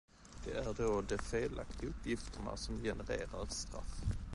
Det 0.45 0.51
är 0.51 0.73
då 0.73 1.01
de 1.01 1.17
felaktiga 1.17 1.89
uppgifterna 1.89 2.57
som 2.57 2.83
genererar 2.83 3.43
ett 3.43 3.51
straff. 3.51 4.01